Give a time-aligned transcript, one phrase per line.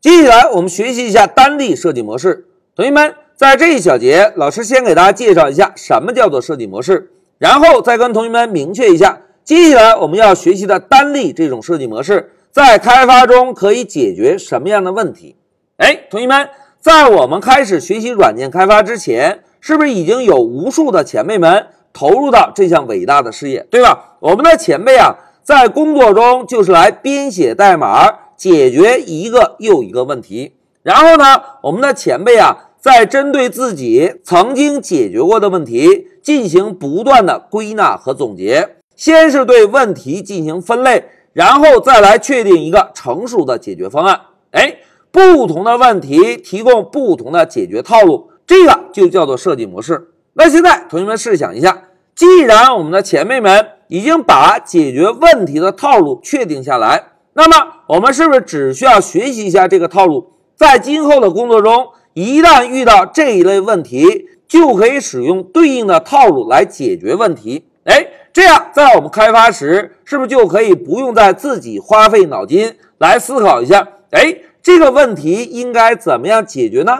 [0.00, 2.46] 接下来我们学习一下单例设计模式。
[2.74, 15.36] 同学们，在这一小节，老师先给大家介绍一下什么叫做设计模式，然后再跟同学们明确一下，接下来我们要学习的单例这种设计模式，在开发中可以解决什么样的问题？
[15.76, 16.48] 哎，同学们，
[16.80, 24.16] 在我们开始学习软件开发之前，是不是已经有无数的前辈们投入到这项伟大的事业，对吧？
[24.20, 28.29] 我们的前辈啊，在工作中就是来编写代码。
[28.40, 38.76] 解决一个又一个问题，然后呢，我们的前辈啊，在针对自己曾经解决过的问题进行不断的归纳和总结。
[38.96, 44.18] 先是对问题进行分类，然后再来确定一个成熟的解决方案。
[44.52, 44.78] 哎，
[45.10, 50.08] 不同的问题提供不同的解决套路，这个就叫做设计模式。
[50.32, 51.82] 那现在同学们试想一下，
[52.14, 57.08] 既然我们的前辈们已经把解决问题的套路确定下来。
[57.32, 67.64] 那么我们是不是只需要学习一下这个套路，在今后的工作中，一旦遇到这一类问题，就可以使用对应的套路来解决问题？
[67.84, 73.88] 哎，这样在我们开发时，是不是就可以不用再自己花费脑筋来思考一下？
[74.10, 76.98] 哎，这个问题应该怎么样解决呢？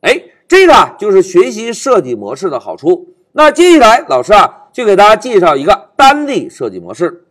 [0.00, 3.08] 哎，这个就是学习设计模式的好处。
[3.32, 7.24] 那接下来老师啊，就给大家介绍一个单例设计模式。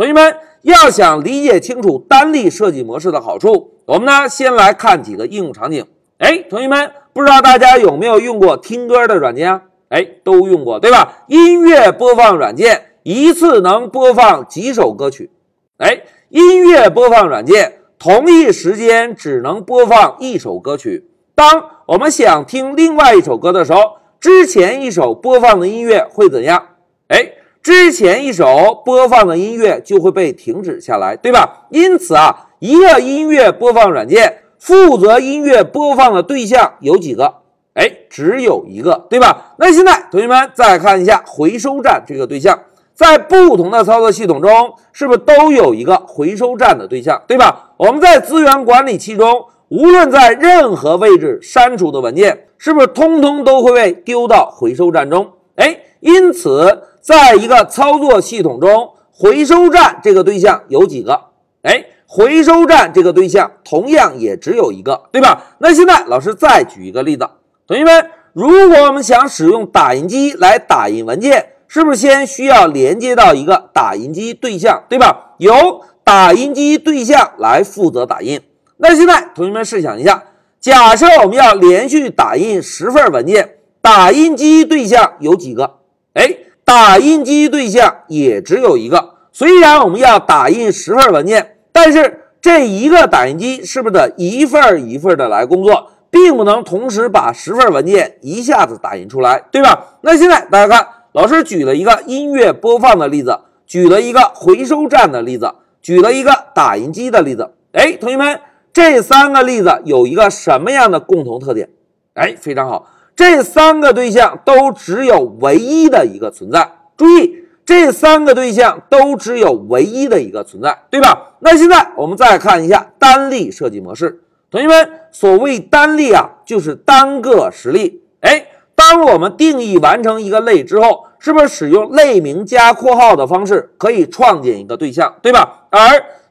[0.00, 0.34] 同学们。
[0.62, 5.86] 要想理解清楚单例设计模式的好处，我们呢先来看几个应用场景。
[6.16, 9.62] 哎，同学们，不知道大家有没有用过听歌的软件啊？
[9.88, 11.24] 哎，都用过对吧？
[11.28, 15.30] 音乐播放软件一次能播放几首歌曲？
[15.76, 21.10] 哎，音乐播放软件同一时间只能播放一首歌曲。
[21.34, 26.68] 当我们想听另外一首歌的时候，之前一首播放的音乐会怎样？
[27.08, 27.32] 哎。
[27.62, 31.66] 之前一首播放的音乐就会被停止下来，对吧？
[31.68, 37.34] 因此啊，一个音乐播放软件负责音乐播放的对象有几个？
[37.74, 39.54] 哎，只有一个，对吧？
[39.58, 42.58] 那现在同学们再看一下回收站这个对象，
[42.94, 47.72] 在不同的操作系统中，是不是都有一个回收站的对象，对吧？
[47.76, 55.32] 我们在资源管理器中，无论在任何位置删除的文件，是不是通通都会被丢到回收站中？
[55.56, 56.84] 哎，因此。
[57.00, 61.20] 在一个操作系统中，回收站这个对象有几个？
[61.62, 65.56] 哎，回收站这个对象同样也只有一个，对吧？
[65.58, 67.28] 那现在老师再举一个例子，
[67.66, 75.34] 同学们，如果我们想使用打印机来打印文件，是不是先需要连接到一个打印机对象，对吧？
[75.38, 78.40] 由打印机对象来负责打印。
[78.78, 80.24] 那现在同学们试想一下，
[80.58, 85.78] 假设我们要连续打印十份文件，打印机对象有几个？
[86.14, 86.36] 哎。
[86.72, 99.96] 打印机对象也只有一个，虽然我们要打印十份文件，但是这一个打印机是不是得一份一份的来工作，并不能同时把十份文件一下子打印出来，对吧？
[100.02, 105.52] 那现在大家看，老师举了一个音乐播放的例子，举了一个回收站的例子，
[105.82, 107.50] 举了一个打印机的例子。
[107.72, 108.38] 哎，同学们，
[108.72, 111.68] 这三个例子有一个什么样的共同特点？
[112.14, 112.86] 哎，非常好。
[113.20, 116.72] 这三个对象都只有唯一的一个存在。
[116.96, 121.34] 注意，这三个对象都只有唯一的一个存在，对吧？
[121.40, 124.22] 那现在我们再看一下单例设计模式。
[124.50, 128.00] 同学们，所谓单例啊，就是单个实例。
[128.20, 135.66] 哎，当我们定义完成一个类之后，是不是使用类名加括号的方式可以创建一个对象，对吧？
[135.68, 135.78] 而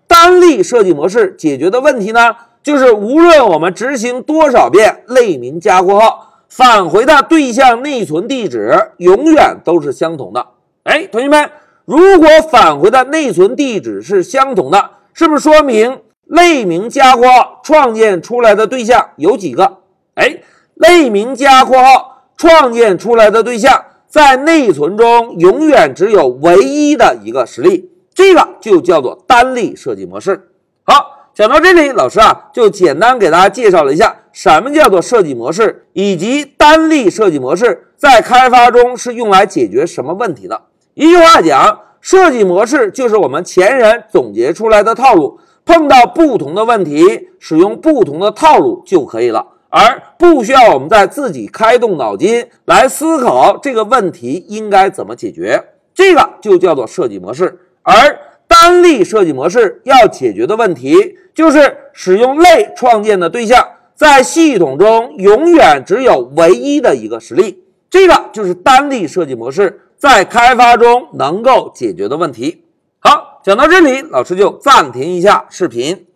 [0.07, 6.25] 单例设计模式解决的问题呢，就是无论我们执行多少遍类名加括号。
[6.49, 10.45] 返回的对象内存地址永远都是相同的。
[10.83, 11.49] 哎，同学们，
[11.85, 19.77] 如果返回的内存地址是相同的，是不是说明类名加括号创建出来的对象有几个？
[20.15, 20.39] 哎，
[20.73, 30.49] 类名加括号创建出来的对象在内存中永远只有唯一的一个实例，这个就叫做单例设计模式。
[30.83, 31.18] 好。
[31.39, 40.63] 讲到这里，老师啊就简单给大家介绍了一下什么叫做设计模式，以及单例设计模式在开发中是用来解决什么问题的。
[40.95, 55.63] 一句话讲，设计模式就是我们前人总结出来的套路，碰到不同的问题，使用不同的套路就可以了，而不需要我们在自己开动脑筋来思考这个问题应该怎么解决。
[55.93, 58.19] 这个就叫做设计模式，而。
[58.49, 63.63] 单例设计模式要解决的问题，就是使用类创建的对象
[63.93, 72.63] 在系统中永远只有唯一的一个实例，这个就是单例设计模式在开发中能够解决的问题。
[72.97, 76.07] 好，讲到这里，老师就暂停一下视频。